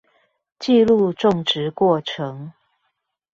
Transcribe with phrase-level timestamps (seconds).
[0.57, 2.53] 記錄種植過程